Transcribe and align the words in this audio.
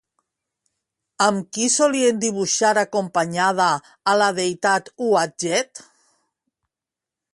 Amb 1.25 1.51
qui 1.57 1.67
solien 1.73 2.23
dibuixar 2.23 2.71
acompanyada 2.83 3.67
a 4.15 4.17
la 4.23 4.31
deïtat 4.41 4.91
Uadjet? 5.11 5.87